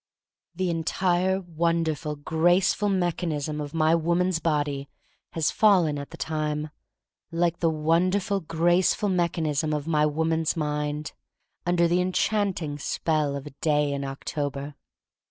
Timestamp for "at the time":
5.99-6.71